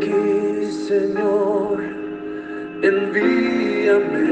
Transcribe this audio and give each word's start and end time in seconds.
aquí, 0.00 0.66
Señor, 0.88 1.82
envíame. 2.82 4.30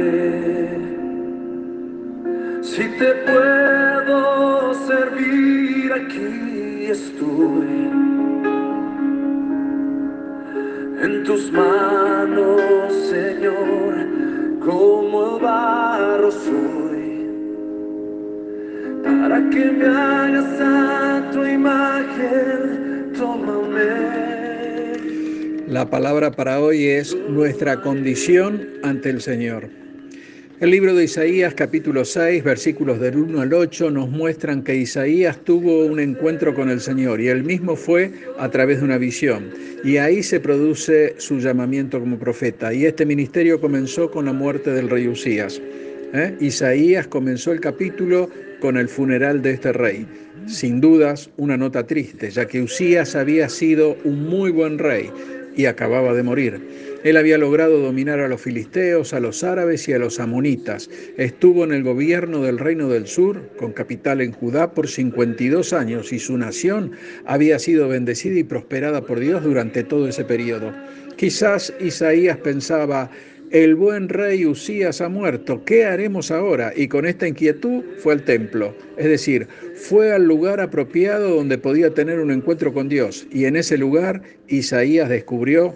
Si 2.63 2.85
te 2.99 3.15
puedo 3.29 4.75
servir, 4.87 5.93
aquí 5.93 6.87
estoy. 6.87 7.91
En 11.03 11.25
tus 11.25 11.53
manos, 11.53 12.93
Señor, 13.11 13.95
como 14.65 15.39
barro 15.39 16.31
soy, 16.31 17.27
para 19.05 19.39
que 19.51 19.65
me 19.79 19.87
hagas 19.87 20.61
a 20.61 21.31
tu 21.31 21.45
imagen, 21.45 23.13
tómame. 23.17 24.28
La 25.69 25.91
palabra 25.91 26.31
para 26.31 26.63
hoy 26.63 26.87
es 26.87 27.15
nuestra 27.29 27.83
condición 27.83 28.67
ante 28.83 29.11
el 29.11 29.21
Señor. 29.21 29.69
El 30.61 30.71
libro 30.71 30.95
de 30.95 31.05
Isaías 31.05 31.53
capítulo 31.53 32.07
6 32.07 32.43
versículos 32.43 32.99
del 33.01 33.19
1 33.19 33.43
al 33.43 33.53
8 33.53 33.91
nos 33.91 34.09
muestran 34.09 34.63
que 34.63 34.75
Isaías 34.75 35.37
tuvo 35.45 35.85
un 35.85 36.01
encuentro 36.01 36.55
con 36.55 36.71
el 36.71 36.81
Señor 36.81 37.21
y 37.21 37.29
él 37.29 37.45
mismo 37.45 37.77
fue 37.77 38.11
a 38.39 38.49
través 38.49 38.79
de 38.79 38.87
una 38.87 38.97
visión. 38.97 39.51
Y 39.85 39.99
ahí 39.99 40.23
se 40.23 40.41
produce 40.41 41.15
su 41.19 41.39
llamamiento 41.39 42.01
como 42.01 42.19
profeta. 42.19 42.73
Y 42.73 42.87
este 42.87 43.05
ministerio 43.05 43.61
comenzó 43.61 44.11
con 44.11 44.25
la 44.25 44.33
muerte 44.33 44.71
del 44.71 44.89
rey 44.89 45.07
Usías. 45.07 45.61
¿eh? 46.15 46.35
Isaías 46.41 47.07
comenzó 47.09 47.53
el 47.53 47.61
capítulo 47.61 48.31
con 48.61 48.79
el 48.79 48.89
funeral 48.89 49.43
de 49.43 49.51
este 49.51 49.75
rey. 49.75 50.07
Sin 50.47 50.81
dudas, 50.81 51.29
una 51.37 51.59
nota 51.59 51.87
triste, 51.87 52.31
ya 52.31 52.47
que 52.47 52.63
Usías 52.63 53.15
había 53.15 53.51
sido 53.51 53.99
un 54.05 54.25
muy 54.31 54.51
buen 54.51 54.79
rey 54.79 55.11
y 55.59 55.67
acababa 55.67 56.15
de 56.15 56.23
morir. 56.23 56.61
Él 57.03 57.17
había 57.17 57.37
logrado 57.37 57.81
dominar 57.81 58.21
a 58.21 58.29
los 58.29 58.41
filisteos, 58.41 59.13
a 59.13 59.19
los 59.19 59.43
árabes 59.43 59.89
y 59.89 59.93
a 59.93 59.99
los 59.99 60.21
amonitas. 60.21 60.89
Estuvo 61.17 61.65
en 61.65 61.73
el 61.73 61.83
gobierno 61.83 62.43
del 62.43 62.59
reino 62.59 62.89
del 62.89 63.09
sur, 63.09 63.51
con 63.57 63.73
capital 63.73 64.21
en 64.21 64.31
Judá, 64.31 64.73
por 64.73 64.87
52 64.87 65.73
años 65.73 66.13
y 66.13 66.21
su 66.21 66.39
nación 66.39 66.93
había 67.27 67.59
sido 67.59 67.89
bendecida 67.89 68.39
y 68.39 68.45
prosperada 68.45 69.03
por 69.05 69.19
Dios 69.19 69.43
durante 69.43 69.83
todo 69.83 70.07
ese 70.07 70.25
periodo. 70.25 70.73
Quizás 71.17 71.75
Isaías 71.81 72.37
pensaba, 72.37 73.11
el 73.51 73.75
buen 73.75 74.09
rey 74.09 74.45
Usías 74.45 75.01
ha 75.01 75.09
muerto, 75.09 75.65
¿qué 75.65 75.85
haremos 75.85 76.31
ahora? 76.31 76.73
Y 76.77 76.89
con 76.89 77.07
esta 77.07 77.27
inquietud 77.27 77.83
fue 77.99 78.15
al 78.15 78.25
templo, 78.25 78.75
es 78.97 79.07
decir, 79.07 79.47
fue 79.75 80.13
al 80.13 80.25
lugar 80.25 80.61
apropiado 80.61 81.37
donde 81.37 81.59
podía 81.59 81.95
tener 81.95 82.21
un 82.21 82.31
encuentro 82.31 82.73
con 82.73 82.89
Dios. 82.89 83.27
Y 83.31 83.47
en 83.47 83.57
ese 83.57 83.79
lugar 83.79 84.23
Isaías 84.49 85.09
descubrió 85.09 85.75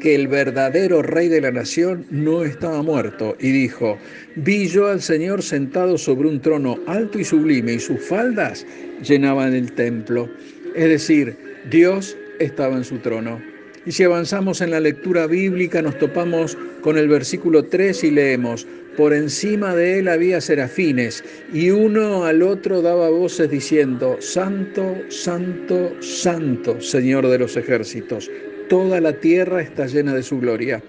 que 0.00 0.14
el 0.14 0.28
verdadero 0.28 1.02
rey 1.02 1.28
de 1.28 1.40
la 1.40 1.50
nación 1.50 2.06
no 2.10 2.44
estaba 2.44 2.82
muerto 2.82 3.36
y 3.40 3.50
dijo, 3.50 3.96
vi 4.36 4.68
yo 4.68 4.88
al 4.88 5.00
Señor 5.00 5.42
sentado 5.42 5.96
sobre 5.96 6.28
un 6.28 6.40
trono 6.40 6.78
alto 6.86 7.18
y 7.18 7.24
sublime 7.24 7.72
y 7.72 7.80
sus 7.80 8.00
faldas 8.04 8.66
llenaban 9.02 9.54
el 9.54 9.72
templo. 9.72 10.28
Es 10.76 10.88
decir, 10.88 11.36
Dios 11.70 12.16
estaba 12.38 12.76
en 12.76 12.84
su 12.84 12.98
trono. 12.98 13.53
Y 13.86 13.92
si 13.92 14.02
avanzamos 14.02 14.60
en 14.60 14.70
la 14.70 14.80
lectura 14.80 15.26
bíblica 15.26 15.82
nos 15.82 15.98
topamos 15.98 16.56
con 16.80 16.96
el 16.96 17.08
versículo 17.08 17.64
3 17.64 18.04
y 18.04 18.10
leemos, 18.10 18.66
por 18.96 19.12
encima 19.12 19.74
de 19.74 19.98
él 19.98 20.08
había 20.08 20.40
serafines 20.40 21.24
y 21.52 21.70
uno 21.70 22.24
al 22.24 22.42
otro 22.42 22.80
daba 22.80 23.10
voces 23.10 23.50
diciendo, 23.50 24.16
Santo, 24.20 24.96
Santo, 25.08 26.00
Santo, 26.00 26.80
Señor 26.80 27.28
de 27.28 27.38
los 27.38 27.56
ejércitos, 27.56 28.30
toda 28.68 29.00
la 29.00 29.12
tierra 29.12 29.60
está 29.60 29.86
llena 29.86 30.14
de 30.14 30.22
su 30.22 30.38
gloria. 30.38 30.82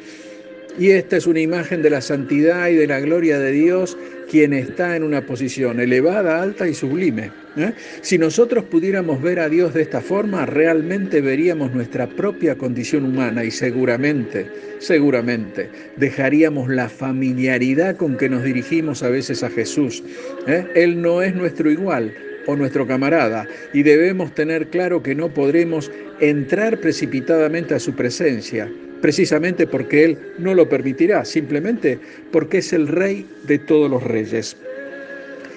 Y 0.77 0.89
esta 0.89 1.15
es 1.15 1.25
una 1.25 1.39
imagen 1.39 1.81
de 1.81 1.89
la 1.89 2.01
santidad 2.01 2.67
y 2.67 2.75
de 2.75 2.87
la 2.87 2.99
gloria 2.99 3.39
de 3.39 3.51
Dios, 3.51 3.97
quien 4.29 4.51
está 4.51 4.97
en 4.97 5.03
una 5.03 5.25
posición 5.25 5.79
elevada, 5.79 6.41
alta 6.41 6.67
y 6.67 6.73
sublime. 6.73 7.31
¿eh? 7.55 7.71
Si 8.01 8.17
nosotros 8.17 8.65
pudiéramos 8.65 9.21
ver 9.21 9.39
a 9.39 9.47
Dios 9.47 9.73
de 9.73 9.83
esta 9.83 10.01
forma, 10.01 10.45
realmente 10.45 11.21
veríamos 11.21 11.73
nuestra 11.73 12.07
propia 12.07 12.57
condición 12.57 13.05
humana 13.05 13.45
y 13.45 13.51
seguramente, 13.51 14.47
seguramente, 14.79 15.69
dejaríamos 15.95 16.69
la 16.69 16.89
familiaridad 16.89 17.95
con 17.95 18.17
que 18.17 18.27
nos 18.27 18.43
dirigimos 18.43 19.01
a 19.01 19.09
veces 19.09 19.43
a 19.43 19.49
Jesús. 19.49 20.03
¿eh? 20.45 20.67
Él 20.75 21.01
no 21.01 21.21
es 21.21 21.33
nuestro 21.35 21.71
igual, 21.71 22.13
o 22.47 22.55
nuestro 22.55 22.85
camarada 22.85 23.47
y 23.73 23.81
debemos 23.81 24.35
tener 24.35 24.67
claro 24.67 25.01
que 25.01 25.15
no 25.15 25.29
podremos 25.29 25.91
entrar 26.19 26.77
precipitadamente 26.79 27.73
a 27.73 27.79
su 27.79 27.93
presencia 27.95 28.69
precisamente 29.01 29.67
porque 29.67 30.05
Él 30.05 30.17
no 30.37 30.53
lo 30.53 30.67
permitirá, 30.69 31.25
simplemente 31.25 31.99
porque 32.31 32.59
es 32.59 32.73
el 32.73 32.87
Rey 32.87 33.25
de 33.47 33.59
todos 33.59 33.89
los 33.89 34.03
reyes. 34.03 34.57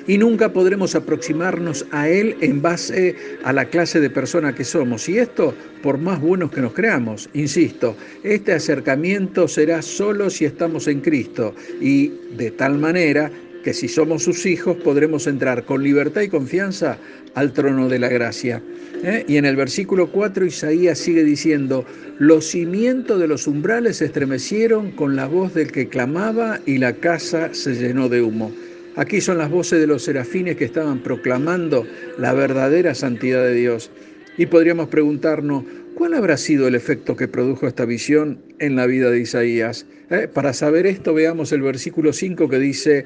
Y 0.07 0.17
nunca 0.17 0.55
podremos 0.55 0.95
aproximarnos 0.95 1.85
a 1.91 2.09
Él 2.09 2.35
en 2.41 2.63
base 2.63 3.15
a 3.45 3.53
la 3.53 3.67
clase 3.67 4.01
de 4.01 4.09
persona 4.09 4.55
que 4.55 4.65
somos. 4.65 5.07
Y 5.07 5.19
esto 5.19 5.55
por 5.83 5.99
más 5.99 6.19
buenos 6.19 6.51
que 6.51 6.63
nos 6.63 6.73
creamos. 6.73 7.29
Insisto, 7.35 7.95
este 8.23 8.55
acercamiento 8.55 9.47
será 9.47 9.83
solo 9.83 10.31
si 10.31 10.47
estamos 10.47 10.89
en 10.89 11.03
Cristo 11.03 11.55
y 11.79 12.11
de 12.39 12.51
tal 12.53 12.79
manera 12.79 13.31
que 13.63 13.75
si 13.75 13.89
somos 13.89 14.23
sus 14.23 14.47
hijos 14.47 14.77
podremos 14.77 15.27
entrar 15.27 15.65
con 15.65 15.83
libertad 15.83 16.23
y 16.23 16.29
confianza 16.29 16.99
al 17.35 17.53
trono 17.53 17.89
de 17.89 17.99
la 17.99 18.09
gracia. 18.09 18.63
¿eh? 19.03 19.25
Y 19.29 19.37
en 19.37 19.45
el 19.45 19.57
versículo 19.57 20.11
4 20.11 20.47
Isaías 20.47 20.99
sigue 20.99 21.25
diciendo, 21.25 21.85
los 22.19 22.47
cimientos 22.47 23.21
de 23.21 23.29
los 23.29 23.47
umbrales 23.47 23.99
se 23.99 24.07
estremecieron 24.07 24.93
con 24.93 25.17
la 25.17 25.27
voz 25.27 25.55
del 25.55 25.73
que 25.73 25.89
clamaba 25.89 26.61
y 26.67 26.79
la 26.79 26.95
casa 26.95 27.53
se 27.53 27.75
llenó 27.75 28.09
de 28.09 28.23
humo. 28.23 28.53
Aquí 28.97 29.21
son 29.21 29.39
las 29.39 29.51
voces 29.51 29.81
de 29.81 29.87
los 29.87 30.03
serafines 30.03 30.57
que 30.57 30.65
estaban 30.65 30.99
proclamando 31.01 31.87
la 32.19 32.33
verdadera 32.33 32.97
santidad 32.97 33.45
de 33.45 33.55
Dios. 33.55 33.93
Y 34.37 34.47
podríamos 34.47 34.89
preguntarnos, 34.89 35.65
¿cuál 35.95 36.15
habrá 36.15 36.37
sido 36.37 36.67
el 36.67 36.75
efecto 36.75 37.15
que 37.15 37.29
produjo 37.29 37.69
esta 37.69 37.85
visión 37.85 38.41
en 38.59 38.75
la 38.75 38.87
vida 38.87 39.11
de 39.11 39.21
Isaías? 39.21 39.87
¿Eh? 40.11 40.27
Para 40.27 40.53
saber 40.53 40.87
esto, 40.87 41.15
veamos 41.15 41.53
el 41.53 41.63
versículo 41.63 42.13
5 42.13 42.49
que 42.49 42.59
dice, 42.59 43.05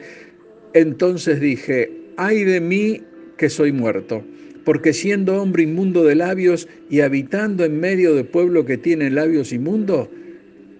entonces 0.74 1.40
dije, 1.40 1.90
ay 2.16 2.44
de 2.44 2.60
mí 2.60 3.00
que 3.36 3.48
soy 3.48 3.72
muerto 3.72 4.24
porque 4.64 4.92
siendo 4.92 5.40
hombre 5.40 5.64
inmundo 5.64 6.04
de 6.04 6.14
labios 6.14 6.68
y 6.88 7.00
habitando 7.00 7.64
en 7.64 7.80
medio 7.80 8.14
de 8.14 8.24
pueblo 8.24 8.64
que 8.64 8.78
tiene 8.78 9.10
labios 9.10 9.52
inmundos, 9.52 10.08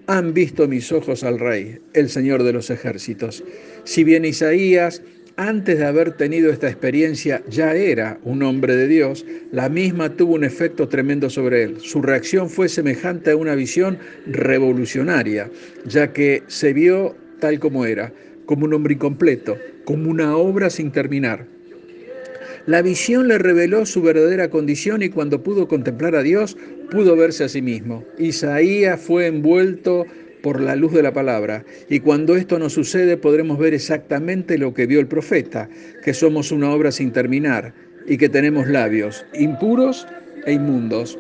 han 0.07 0.35
visto 0.35 0.69
mis 0.69 0.91
ojos 0.93 1.25
al 1.25 1.39
Rey, 1.39 1.79
el 1.95 2.09
Señor 2.09 2.43
de 2.43 2.53
los 2.53 2.71
ejércitos. 2.71 3.45
Si 3.85 4.05
bien 4.05 4.25
Isaías, 4.25 5.03
antes 5.37 5.79
de 5.79 5.87
haber 5.87 6.17
tenido 6.17 6.51
esta 6.51 6.69
experiencia, 6.69 7.43
ya 7.49 7.75
era 7.75 8.19
un 8.25 8.43
hombre 8.43 8.77
de 8.77 8.89
Dios, 8.89 9.25
la 9.53 9.69
misma 9.69 10.11
tuvo 10.11 10.35
un 10.35 10.45
efecto 10.45 10.89
tremendo 10.89 11.31
sobre 11.31 11.63
él. 11.63 11.77
Su 11.81 12.03
reacción 12.03 12.51
fue 12.51 12.69
semejante 12.69 13.31
a 13.31 13.37
una 13.37 13.55
visión 13.55 13.99
revolucionaria, 14.27 15.51
ya 15.87 16.13
que 16.13 16.43
se 16.49 16.73
vio 16.73 17.17
tal 17.41 17.59
como 17.59 17.87
era, 17.87 18.13
como 18.53 18.67
un 18.67 18.75
hombre 18.75 18.93
incompleto, 18.93 19.57
como 19.87 20.11
una 20.11 20.37
obra 20.37 20.69
sin 20.69 20.93
terminar. 20.93 21.47
La 22.67 22.83
visión 22.83 23.29
le 23.29 23.39
reveló 23.39 23.87
su 23.87 24.03
verdadera 24.03 24.51
condición 24.51 25.03
y 25.03 25.09
cuando 25.09 25.43
pudo 25.43 25.67
contemplar 25.69 26.15
a 26.15 26.23
Dios, 26.23 26.59
pudo 26.91 27.17
verse 27.17 27.45
a 27.45 27.49
sí 27.49 27.63
mismo. 27.63 28.05
Isaías 28.19 29.01
fue 29.01 29.27
envuelto 29.27 30.05
por 30.43 30.61
la 30.61 30.77
luz 30.77 30.93
de 30.93 31.03
la 31.03 31.15
palabra. 31.15 31.65
Y 31.89 32.01
cuando 32.01 32.37
esto 32.37 32.59
nos 32.59 32.75
sucede 32.75 33.17
podremos 33.17 33.59
ver 33.59 33.73
exactamente 33.73 34.59
lo 34.59 34.75
que 34.75 34.85
vio 34.85 35.01
el 35.01 35.07
profeta, 35.07 35.71
que 36.05 36.13
somos 36.13 36.53
una 36.53 36.73
obra 36.73 36.93
sin 36.93 37.11
terminar 37.11 37.73
y 38.07 38.19
que 38.19 38.29
tenemos 38.29 38.69
labios 38.69 39.25
impuros 39.33 40.07
e 40.45 40.53
inmundos. 40.53 41.19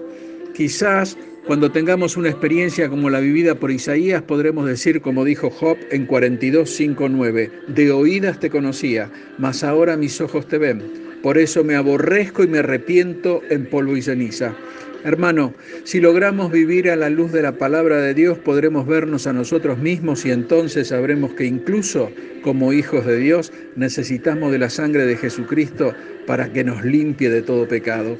Quizás 0.62 1.18
cuando 1.44 1.72
tengamos 1.72 2.16
una 2.16 2.28
experiencia 2.28 2.88
como 2.88 3.10
la 3.10 3.18
vivida 3.18 3.56
por 3.56 3.72
Isaías, 3.72 4.22
podremos 4.22 4.64
decir, 4.64 5.00
como 5.00 5.24
dijo 5.24 5.50
Job 5.50 5.76
en 5.90 6.06
42, 6.06 6.80
9, 7.10 7.50
de 7.66 7.90
oídas 7.90 8.38
te 8.38 8.48
conocía, 8.48 9.10
mas 9.38 9.64
ahora 9.64 9.96
mis 9.96 10.20
ojos 10.20 10.46
te 10.46 10.58
ven. 10.58 10.80
Por 11.20 11.36
eso 11.36 11.64
me 11.64 11.74
aborrezco 11.74 12.44
y 12.44 12.46
me 12.46 12.60
arrepiento 12.60 13.42
en 13.50 13.66
polvo 13.66 13.96
y 13.96 14.02
ceniza. 14.02 14.54
Hermano, 15.02 15.52
si 15.82 16.00
logramos 16.00 16.52
vivir 16.52 16.88
a 16.88 16.94
la 16.94 17.10
luz 17.10 17.32
de 17.32 17.42
la 17.42 17.58
palabra 17.58 17.96
de 17.96 18.14
Dios, 18.14 18.38
podremos 18.38 18.86
vernos 18.86 19.26
a 19.26 19.32
nosotros 19.32 19.78
mismos 19.78 20.24
y 20.24 20.30
entonces 20.30 20.88
sabremos 20.88 21.34
que 21.34 21.44
incluso 21.44 22.08
como 22.42 22.72
hijos 22.72 23.04
de 23.04 23.16
Dios 23.16 23.52
necesitamos 23.74 24.52
de 24.52 24.60
la 24.60 24.70
sangre 24.70 25.06
de 25.06 25.16
Jesucristo 25.16 25.92
para 26.24 26.52
que 26.52 26.62
nos 26.62 26.84
limpie 26.84 27.30
de 27.30 27.42
todo 27.42 27.66
pecado. 27.66 28.16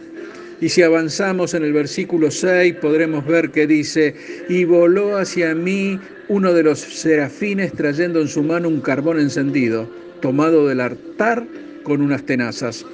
Y 0.62 0.68
si 0.68 0.80
avanzamos 0.82 1.54
en 1.54 1.64
el 1.64 1.72
versículo 1.72 2.30
6, 2.30 2.76
podremos 2.80 3.26
ver 3.26 3.50
que 3.50 3.66
dice, 3.66 4.14
y 4.48 4.64
voló 4.64 5.16
hacia 5.16 5.56
mí 5.56 5.98
uno 6.28 6.52
de 6.52 6.62
los 6.62 6.78
serafines 6.78 7.72
trayendo 7.72 8.20
en 8.20 8.28
su 8.28 8.44
mano 8.44 8.68
un 8.68 8.80
carbón 8.80 9.18
encendido, 9.18 9.90
tomado 10.20 10.68
del 10.68 10.80
altar 10.80 11.44
con 11.82 12.00
unas 12.00 12.24
tenazas. 12.24 12.86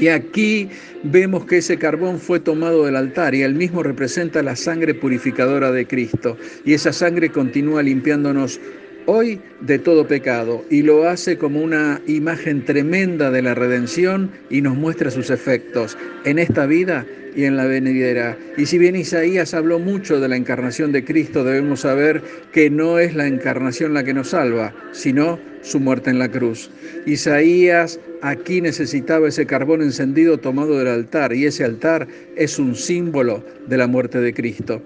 Y 0.00 0.08
aquí 0.08 0.68
vemos 1.04 1.44
que 1.46 1.58
ese 1.58 1.78
carbón 1.78 2.18
fue 2.18 2.40
tomado 2.40 2.86
del 2.86 2.96
altar 2.96 3.36
y 3.36 3.42
él 3.42 3.54
mismo 3.54 3.84
representa 3.84 4.42
la 4.42 4.56
sangre 4.56 4.94
purificadora 4.94 5.70
de 5.70 5.86
Cristo. 5.86 6.36
Y 6.64 6.74
esa 6.74 6.92
sangre 6.92 7.30
continúa 7.30 7.84
limpiándonos 7.84 8.60
hoy 9.06 9.40
de 9.60 9.78
todo 9.78 10.06
pecado 10.06 10.64
y 10.70 10.82
lo 10.82 11.08
hace 11.08 11.38
como 11.38 11.60
una 11.60 12.00
imagen 12.06 12.64
tremenda 12.64 13.30
de 13.30 13.42
la 13.42 13.54
redención 13.54 14.30
y 14.50 14.60
nos 14.62 14.76
muestra 14.76 15.10
sus 15.10 15.30
efectos 15.30 15.96
en 16.24 16.38
esta 16.38 16.66
vida 16.66 17.06
y 17.34 17.44
en 17.44 17.56
la 17.56 17.64
venidera. 17.64 18.36
Y 18.56 18.66
si 18.66 18.78
bien 18.78 18.96
Isaías 18.96 19.54
habló 19.54 19.78
mucho 19.78 20.20
de 20.20 20.28
la 20.28 20.36
encarnación 20.36 20.92
de 20.92 21.04
Cristo, 21.04 21.44
debemos 21.44 21.80
saber 21.80 22.22
que 22.52 22.70
no 22.70 22.98
es 22.98 23.14
la 23.14 23.26
encarnación 23.26 23.94
la 23.94 24.04
que 24.04 24.14
nos 24.14 24.28
salva, 24.28 24.74
sino 24.92 25.38
su 25.62 25.80
muerte 25.80 26.10
en 26.10 26.18
la 26.18 26.30
cruz. 26.30 26.70
Isaías 27.06 27.98
aquí 28.20 28.60
necesitaba 28.60 29.28
ese 29.28 29.46
carbón 29.46 29.82
encendido 29.82 30.38
tomado 30.38 30.78
del 30.78 30.88
altar 30.88 31.32
y 31.32 31.46
ese 31.46 31.64
altar 31.64 32.06
es 32.36 32.58
un 32.58 32.74
símbolo 32.74 33.44
de 33.66 33.76
la 33.76 33.86
muerte 33.86 34.20
de 34.20 34.34
Cristo. 34.34 34.82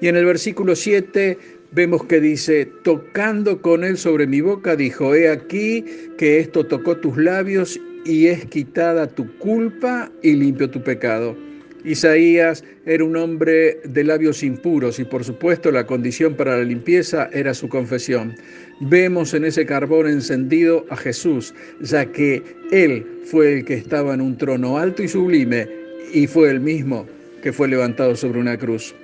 Y 0.00 0.06
en 0.08 0.16
el 0.16 0.24
versículo 0.26 0.76
7 0.76 1.38
vemos 1.72 2.04
que 2.04 2.20
dice, 2.20 2.66
tocando 2.82 3.60
con 3.60 3.84
él 3.84 3.96
sobre 3.96 4.26
mi 4.26 4.40
boca, 4.40 4.76
dijo, 4.76 5.14
he 5.14 5.28
aquí 5.28 5.84
que 6.16 6.40
esto 6.40 6.64
tocó 6.64 6.96
tus 6.96 7.16
labios 7.16 7.80
y 8.04 8.26
es 8.26 8.46
quitada 8.46 9.06
tu 9.06 9.30
culpa 9.38 10.10
y 10.22 10.34
limpio 10.34 10.70
tu 10.70 10.82
pecado. 10.82 11.36
Isaías 11.84 12.64
era 12.86 13.04
un 13.04 13.16
hombre 13.16 13.80
de 13.84 14.04
labios 14.04 14.42
impuros 14.42 14.98
y 14.98 15.04
por 15.04 15.24
supuesto 15.24 15.70
la 15.70 15.86
condición 15.86 16.34
para 16.34 16.56
la 16.56 16.64
limpieza 16.64 17.30
era 17.32 17.54
su 17.54 17.68
confesión. 17.68 18.34
Vemos 18.80 19.32
en 19.32 19.44
ese 19.44 19.64
carbón 19.64 20.08
encendido 20.08 20.84
a 20.90 20.96
Jesús, 20.96 21.54
ya 21.80 22.04
que 22.06 22.42
Él 22.72 23.06
fue 23.24 23.58
el 23.58 23.64
que 23.64 23.74
estaba 23.74 24.14
en 24.14 24.20
un 24.20 24.36
trono 24.36 24.76
alto 24.76 25.02
y 25.02 25.08
sublime 25.08 25.68
y 26.12 26.26
fue 26.26 26.50
el 26.50 26.60
mismo 26.60 27.06
que 27.42 27.52
fue 27.52 27.68
levantado 27.68 28.16
sobre 28.16 28.40
una 28.40 28.58
cruz. 28.58 28.94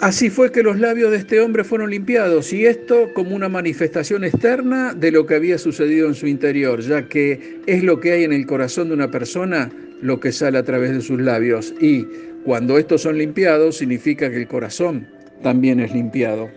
Así 0.00 0.28
fue 0.28 0.52
que 0.52 0.62
los 0.62 0.78
labios 0.78 1.10
de 1.10 1.18
este 1.18 1.40
hombre 1.40 1.64
fueron 1.64 1.90
limpiados 1.90 2.52
y 2.52 2.66
esto 2.66 3.12
como 3.14 3.34
una 3.34 3.48
manifestación 3.48 4.24
externa 4.24 4.92
de 4.92 5.10
lo 5.10 5.24
que 5.24 5.34
había 5.34 5.56
sucedido 5.56 6.08
en 6.08 6.14
su 6.14 6.26
interior, 6.26 6.80
ya 6.80 7.08
que 7.08 7.60
es 7.66 7.82
lo 7.82 8.00
que 8.00 8.12
hay 8.12 8.24
en 8.24 8.32
el 8.32 8.46
corazón 8.46 8.88
de 8.88 8.94
una 8.94 9.10
persona 9.10 9.70
lo 10.02 10.20
que 10.20 10.32
sale 10.32 10.58
a 10.58 10.62
través 10.62 10.92
de 10.92 11.00
sus 11.00 11.20
labios 11.20 11.74
y 11.80 12.06
cuando 12.44 12.76
estos 12.78 13.02
son 13.02 13.16
limpiados 13.16 13.78
significa 13.78 14.30
que 14.30 14.36
el 14.36 14.48
corazón 14.48 15.06
también 15.42 15.80
es 15.80 15.94
limpiado. 15.94 16.50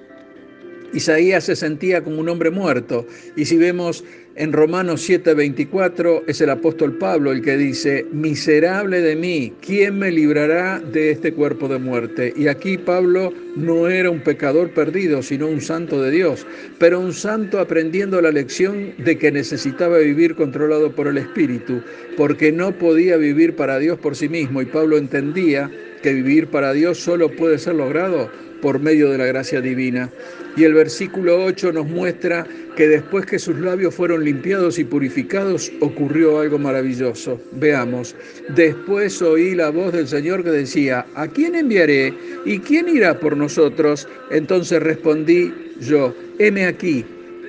Isaías 0.93 1.45
se 1.45 1.55
sentía 1.55 2.03
como 2.03 2.19
un 2.19 2.29
hombre 2.29 2.49
muerto. 2.49 3.05
Y 3.35 3.45
si 3.45 3.57
vemos 3.57 4.03
en 4.35 4.53
Romanos 4.53 5.01
7:24, 5.01 6.23
es 6.27 6.41
el 6.41 6.51
apóstol 6.51 6.97
Pablo 6.97 7.31
el 7.31 7.41
que 7.41 7.57
dice, 7.57 8.05
miserable 8.11 9.01
de 9.01 9.15
mí, 9.15 9.51
¿quién 9.61 9.97
me 9.97 10.11
librará 10.11 10.79
de 10.79 11.11
este 11.11 11.33
cuerpo 11.33 11.67
de 11.67 11.79
muerte? 11.79 12.33
Y 12.35 12.47
aquí 12.47 12.77
Pablo 12.77 13.33
no 13.55 13.87
era 13.89 14.11
un 14.11 14.19
pecador 14.19 14.69
perdido, 14.71 15.23
sino 15.23 15.47
un 15.47 15.59
santo 15.59 16.01
de 16.01 16.11
Dios, 16.11 16.45
pero 16.77 16.99
un 16.99 17.13
santo 17.13 17.59
aprendiendo 17.59 18.21
la 18.21 18.31
lección 18.31 18.93
de 18.99 19.17
que 19.17 19.31
necesitaba 19.31 19.97
vivir 19.97 20.35
controlado 20.35 20.91
por 20.91 21.07
el 21.07 21.17
Espíritu, 21.17 21.81
porque 22.15 22.51
no 22.51 22.77
podía 22.77 23.17
vivir 23.17 23.55
para 23.55 23.79
Dios 23.79 23.97
por 23.97 24.15
sí 24.15 24.29
mismo. 24.29 24.61
Y 24.61 24.65
Pablo 24.65 24.97
entendía 24.97 25.71
que 26.03 26.13
vivir 26.13 26.47
para 26.47 26.73
Dios 26.73 26.99
solo 26.99 27.29
puede 27.29 27.57
ser 27.57 27.75
logrado 27.75 28.29
por 28.61 28.79
medio 28.79 29.09
de 29.11 29.17
la 29.17 29.25
gracia 29.25 29.61
divina. 29.61 30.09
Y 30.55 30.63
el 30.63 30.73
versículo 30.73 31.43
8 31.43 31.71
nos 31.71 31.87
muestra 31.87 32.45
que 32.75 32.87
después 32.87 33.25
que 33.25 33.39
sus 33.39 33.57
labios 33.57 33.93
fueron 33.95 34.23
limpiados 34.23 34.79
y 34.79 34.83
purificados, 34.83 35.71
ocurrió 35.79 36.39
algo 36.39 36.59
maravilloso. 36.59 37.39
Veamos, 37.53 38.15
después 38.55 39.21
oí 39.21 39.55
la 39.55 39.69
voz 39.69 39.93
del 39.93 40.07
Señor 40.07 40.43
que 40.43 40.51
decía, 40.51 41.05
¿a 41.15 41.27
quién 41.27 41.55
enviaré? 41.55 42.13
¿Y 42.45 42.59
quién 42.59 42.87
irá 42.89 43.19
por 43.19 43.35
nosotros? 43.35 44.07
Entonces 44.31 44.81
respondí 44.81 45.53
yo, 45.79 46.15
heme 46.39 46.65
aquí, 46.65 47.03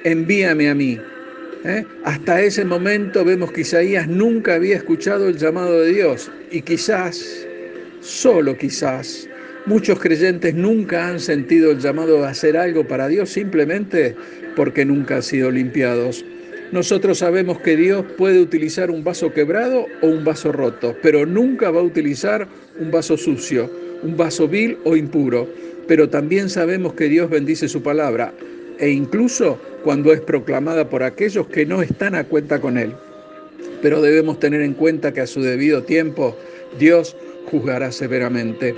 envíame 0.05 0.71
a 0.71 0.75
mí. 0.75 0.99
¿Eh? 1.65 1.85
Hasta 2.05 2.41
ese 2.41 2.65
momento 2.65 3.25
vemos 3.25 3.53
que 3.53 3.63
Isaías 3.63 4.09
nunca 4.09 4.55
había 4.55 4.77
escuchado 4.77 5.29
el 5.29 5.37
llamado 5.37 5.81
de 5.83 5.93
Dios 5.93 6.31
y 6.51 6.63
quizás, 6.63 7.47
solo 8.01 8.57
quizás, 8.57 9.28
Muchos 9.69 10.01
creyentes 10.01 10.55
nunca 10.55 11.09
han 11.09 11.21
sentido 11.21 11.73
el 11.73 11.79
llamado 11.79 12.25
a 12.25 12.31
hacer 12.31 12.57
algo 12.57 12.89
para 12.89 13.07
Dios 13.07 13.29
simplemente 13.29 14.17
porque 14.57 14.87
nunca 14.87 15.17
han 15.17 15.23
sido 15.23 15.51
limpiados. 15.51 16.25
Nosotros 16.73 17.19
sabemos 17.19 17.61
que 17.61 17.77
Dios 17.77 18.03
puede 18.17 18.41
utilizar 18.41 18.91
un 18.91 19.05
vaso 19.05 19.31
quebrado 19.35 19.85
o 20.01 20.07
un 20.07 20.25
vaso 20.25 20.53
roto, 20.53 20.97
pero 21.03 21.27
nunca 21.27 21.71
va 21.71 21.81
a 21.81 21.83
utilizar 21.83 22.49
un 22.81 22.91
vaso 22.91 23.19
sucio, 23.19 23.71
un 24.03 24.17
vaso 24.17 24.49
vil 24.49 24.79
o 24.85 24.97
impuro. 24.97 25.47
Pero 25.87 26.09
también 26.09 26.49
sabemos 26.49 26.95
que 26.95 27.11
Dios 27.11 27.29
bendice 27.29 27.69
su 27.69 27.83
palabra 27.83 28.33
e 28.79 28.89
incluso 28.89 29.61
cuando 29.85 30.15
es 30.15 30.23
proclamada 30.23 30.89
por 30.89 31.03
aquellos 31.03 31.47
que 31.47 31.67
no 31.67 31.83
están 31.83 32.15
a 32.15 32.25
cuenta 32.25 32.59
con 32.59 32.79
Él. 32.79 32.95
Pero 33.83 34.01
debemos 34.01 34.41
tener 34.41 34.63
en 34.63 34.73
cuenta 34.73 35.13
que 35.13 35.21
a 35.21 35.27
su 35.27 35.43
debido 35.43 35.83
tiempo 35.83 36.39
Dios 36.79 37.15
juzgará 37.51 37.93
severamente. 37.93 38.75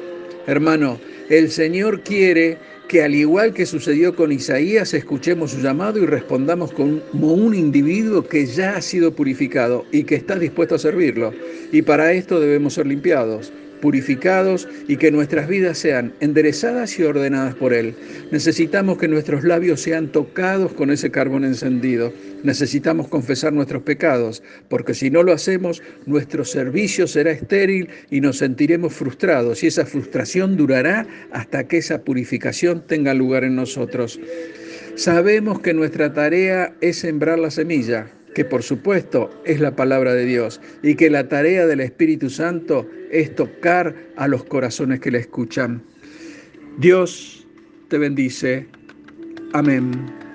Hermano, 0.47 0.99
el 1.29 1.51
Señor 1.51 2.03
quiere 2.03 2.59
que 2.89 3.05
al 3.05 3.15
igual 3.15 3.55
que 3.55 3.67
sucedió 3.67 4.17
con 4.17 4.33
Isaías, 4.33 4.95
escuchemos 4.95 5.53
su 5.53 5.61
llamado 5.61 6.01
y 6.01 6.07
respondamos 6.07 6.73
como 6.73 7.33
un 7.33 7.55
individuo 7.55 8.27
que 8.27 8.47
ya 8.47 8.77
ha 8.77 8.83
sido 8.83 9.13
purificado 9.13 9.87
y 9.93 10.03
que 10.03 10.17
está 10.17 10.37
dispuesto 10.37 10.75
a 10.75 10.79
servirlo. 10.79 11.33
Y 11.71 11.83
para 11.83 12.13
esto 12.13 12.41
debemos 12.41 12.75
ser 12.75 12.89
limpiados 12.89 13.53
purificados 13.81 14.69
y 14.89 14.97
que 14.97 15.11
nuestras 15.11 15.49
vidas 15.49 15.79
sean 15.79 16.15
enderezadas 16.21 16.99
y 16.99 17.03
ordenadas 17.03 17.55
por 17.55 17.73
Él. 17.73 17.95
Necesitamos 18.31 18.99
que 18.99 19.09
nuestros 19.09 19.45
labios 19.45 19.81
sean 19.81 20.13
tocados 20.13 20.73
con 20.73 20.91
ese 20.91 21.11
carbón 21.11 21.45
encendido. 21.45 22.13
Necesitamos 22.43 23.09
confesar 23.09 23.53
nuestros 23.53 23.83
pecados, 23.83 24.43
porque 24.69 24.95
si 24.95 25.11
no 25.11 25.23
lo 25.23 25.33
hacemos, 25.33 25.83
nuestro 26.07 26.45
servicio 26.45 27.07
será 27.07 27.33
estéril 27.33 27.89
y 28.11 28.21
nos 28.21 28.39
sentiremos 28.39 28.93
frustrados 28.93 29.63
y 29.63 29.67
esa 29.67 29.87
frustración 29.87 30.57
durará 30.57 31.07
hasta 31.33 31.67
que 31.67 31.79
esa 31.79 32.03
purificación 32.03 32.85
tenga 32.87 33.15
lugar 33.15 33.45
en 33.45 33.57
nosotros. 33.57 34.21
Sabemos 34.95 35.61
que 35.61 35.73
nuestra 35.73 36.13
tarea 36.13 36.75
es 36.81 36.99
sembrar 36.99 37.39
la 37.39 37.51
semilla, 37.51 38.11
que 38.35 38.45
por 38.45 38.63
supuesto 38.63 39.31
es 39.45 39.61
la 39.61 39.75
palabra 39.75 40.15
de 40.15 40.25
Dios 40.25 40.61
y 40.83 40.95
que 40.95 41.11
la 41.11 41.29
tarea 41.29 41.67
del 41.67 41.81
Espíritu 41.81 42.31
Santo 42.31 42.89
es 43.11 43.35
tocar 43.35 43.95
a 44.17 44.29
los 44.29 44.45
corazones 44.45 45.01
que 45.01 45.11
le 45.11 45.19
escuchan. 45.19 45.83
Dios 46.79 47.47
te 47.89 47.99
bendice. 47.99 48.67
Amén. 49.53 50.30